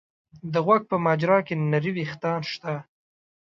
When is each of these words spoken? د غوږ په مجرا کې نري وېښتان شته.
د 0.53 0.53
غوږ 0.65 0.81
په 0.91 0.95
مجرا 1.05 1.37
کې 1.47 1.55
نري 1.71 1.91
وېښتان 1.95 2.39
شته. 2.51 2.73